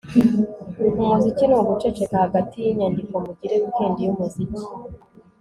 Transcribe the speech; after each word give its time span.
umuziki 1.01 1.43
ni 1.47 1.55
uguceceka 1.59 2.15
hagati 2.23 2.55
y'inyandiko 2.65 3.13
mugire 3.25 3.55
weekend 3.61 3.95
yumuziki 4.03 4.61